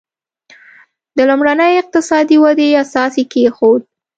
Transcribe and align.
د 1.17 1.19
لومړنۍ 1.29 1.73
اقتصادي 1.81 2.37
ودې 2.43 2.67
اساس 2.83 3.13
یې 3.19 3.25
کېښود. 3.31 3.81